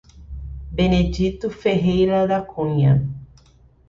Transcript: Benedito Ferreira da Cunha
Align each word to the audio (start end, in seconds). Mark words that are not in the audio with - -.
Benedito 0.75 1.47
Ferreira 1.59 2.27
da 2.27 2.41
Cunha 2.41 3.07